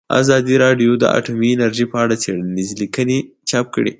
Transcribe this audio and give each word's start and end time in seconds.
ازادي 0.21 0.55
راډیو 0.63 0.91
د 0.97 1.03
اټومي 1.17 1.49
انرژي 1.53 1.85
په 1.91 1.97
اړه 2.03 2.15
څېړنیزې 2.23 2.75
لیکنې 2.81 3.17
چاپ 3.49 3.65
کړي. 3.75 3.89